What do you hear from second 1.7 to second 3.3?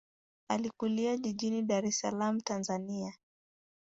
es Salaam, Tanzania.